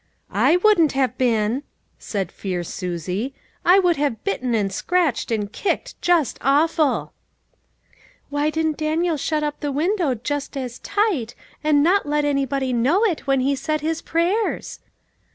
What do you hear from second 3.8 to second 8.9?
have bitten, and scratched and kicked just awful!" "Why didn't